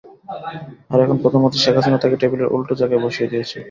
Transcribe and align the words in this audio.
আর 0.91 0.99
এখন 1.03 1.17
প্রধানমন্ত্রী 1.23 1.59
শেখ 1.61 1.75
হাসিনা 1.77 2.01
তাঁকে 2.01 2.17
টেবিলের 2.21 2.51
উল্টো 2.53 2.73
জায়গায় 2.79 3.03
বসিয়ে 3.05 3.29
দিয়েছেন। 3.31 3.59